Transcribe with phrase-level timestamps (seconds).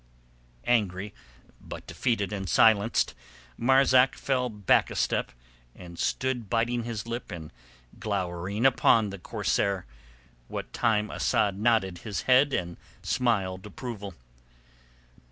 [0.65, 1.13] Angry
[1.61, 3.13] but defeated and silenced,
[3.55, 5.31] Marzak fell back a step
[5.75, 7.53] and stood biting his lip and
[7.99, 9.85] glowering upon the corsair,
[10.47, 14.15] what time Asad nodded his head and smiled approval.